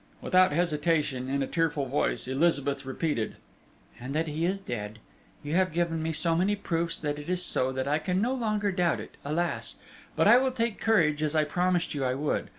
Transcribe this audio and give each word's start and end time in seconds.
Without 0.19 0.51
hesitation, 0.51 1.29
in 1.29 1.43
a 1.43 1.47
tearful 1.47 1.85
voice, 1.85 2.27
Elizabeth 2.27 2.87
repeated: 2.87 3.35
"And 3.99 4.15
that 4.15 4.25
he 4.27 4.45
is 4.45 4.59
dead. 4.59 4.97
You 5.43 5.53
have 5.53 5.71
given 5.71 6.01
me 6.01 6.11
so 6.11 6.35
many 6.35 6.55
proofs 6.55 6.97
that 7.01 7.19
it 7.19 7.29
is 7.29 7.43
so, 7.45 7.71
that 7.73 7.87
I 7.87 7.99
can 7.99 8.19
no 8.19 8.33
longer 8.33 8.71
doubt 8.71 8.99
it, 8.99 9.15
alas! 9.23 9.75
But 10.15 10.27
I 10.27 10.39
will 10.39 10.53
take 10.53 10.81
courage, 10.81 11.21
as 11.21 11.35
I 11.35 11.43
promised 11.43 11.93
you 11.93 12.03
I 12.03 12.15
would. 12.15 12.49